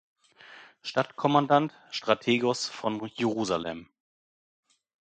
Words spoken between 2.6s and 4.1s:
von Jerusalem.